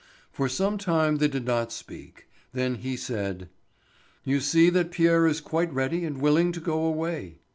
[0.31, 3.49] For some time they did not speak; then he said:
[4.23, 7.37] "You see that Pierre is quite ready and willing to go away."